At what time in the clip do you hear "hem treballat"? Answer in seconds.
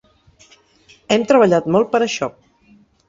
1.15-1.67